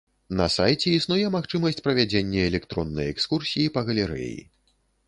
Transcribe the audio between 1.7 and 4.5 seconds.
правядзення электроннай экскурсіі па галерэі.